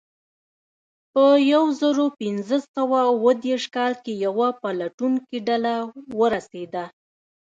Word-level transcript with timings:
په 1.13 1.23
یو 1.51 1.63
زرو 1.81 2.05
پینځه 2.19 2.57
سوه 2.75 2.99
اوه 3.11 3.31
دېرش 3.45 3.65
کال 3.75 3.93
کې 4.03 4.13
یوه 4.25 4.47
پلټونکې 4.61 5.37
ډله 5.47 5.73
ورسېده. 6.19 6.85